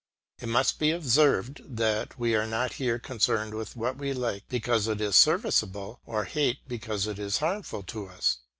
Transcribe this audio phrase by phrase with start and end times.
[0.39, 4.87] It must be observed that we are not here concerned with what we like because
[4.87, 8.39] it is serviceable, or hate because it is harmful to us.